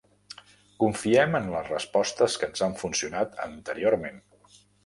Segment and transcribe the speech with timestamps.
[0.83, 4.21] Confiem en les respostes que ens han funcionat anteriorment.